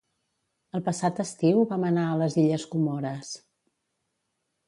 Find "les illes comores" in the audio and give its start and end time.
2.23-3.31